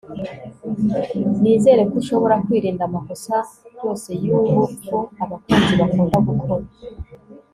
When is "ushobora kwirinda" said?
2.01-2.83